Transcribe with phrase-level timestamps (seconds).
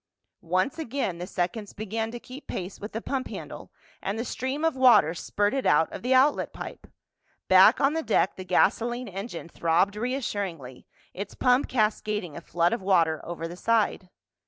[0.49, 4.65] Once again the seconds began to keep pace with the pump handle and the stream
[4.65, 6.87] of water spurted out of the outlet pipe.
[7.47, 12.81] Back on the deck the gasoline engine throbbed reassuringly, its pump cascading a flood of
[12.81, 14.09] water over the side.